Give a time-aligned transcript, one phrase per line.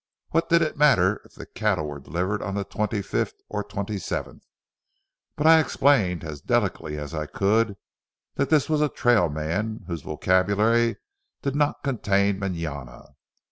[0.29, 3.99] What did it matter if the cattle were delivered on the twenty fifth or twenty
[3.99, 4.41] seventh?
[5.35, 7.77] But I explained as delicately as I could
[8.33, 10.97] that this was a trail man, whose vocabulary
[11.43, 13.13] did not contain mañana.